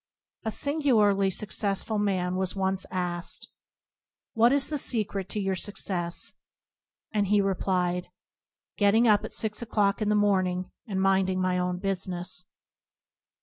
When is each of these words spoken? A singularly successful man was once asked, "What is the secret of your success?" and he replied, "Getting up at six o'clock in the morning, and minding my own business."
A 0.45 0.49
singularly 0.51 1.29
successful 1.29 1.99
man 1.99 2.35
was 2.35 2.55
once 2.55 2.87
asked, 2.89 3.49
"What 4.33 4.51
is 4.51 4.69
the 4.69 4.79
secret 4.79 5.35
of 5.35 5.43
your 5.43 5.53
success?" 5.53 6.33
and 7.11 7.27
he 7.27 7.39
replied, 7.39 8.07
"Getting 8.77 9.07
up 9.07 9.23
at 9.25 9.31
six 9.31 9.61
o'clock 9.61 10.01
in 10.01 10.09
the 10.09 10.15
morning, 10.15 10.71
and 10.87 10.99
minding 10.99 11.39
my 11.39 11.59
own 11.59 11.77
business." 11.77 12.43